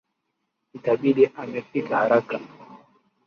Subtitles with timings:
[0.77, 2.37] Itabidi amefika haraka.